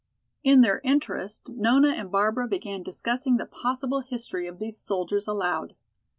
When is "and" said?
1.89-2.11